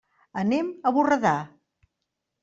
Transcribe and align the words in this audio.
Anem 0.43 0.71
a 0.89 0.93
Borredà. 0.95 1.33